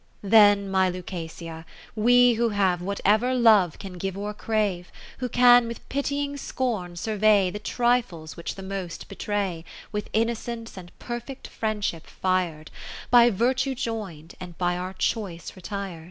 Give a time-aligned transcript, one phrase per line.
[0.23, 1.63] XI Then, my Lucasia,
[1.95, 7.51] we who have Whatever Love can give or crave; Who can with pitying scorn survey
[7.51, 12.71] The trifles which the most betray; With innocence and perfect friend ship fir'd,
[13.11, 15.99] By Virtue join'd, and by our choice retir'd.